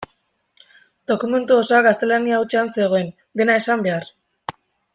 Dokumentu 1.11 1.57
osoa 1.63 1.81
gaztelania 1.89 2.39
hutsean 2.45 2.73
zegoen, 2.79 3.13
dena 3.41 3.59
esan 3.65 3.85
behar. 3.89 4.09